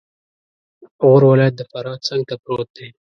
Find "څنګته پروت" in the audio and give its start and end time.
2.07-2.69